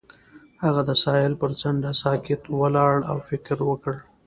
[0.63, 3.95] هغه د ساحل پر څنډه ساکت ولاړ او فکر وکړ.